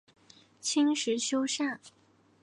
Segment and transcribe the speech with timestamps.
[0.59, 1.77] 清时修缮。